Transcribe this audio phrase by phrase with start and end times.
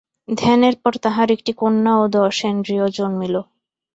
[0.31, 3.35] ধ্যানের পর তাঁহার একটি কন্যা ও দশ ইন্দ্রিয় জন্মিল।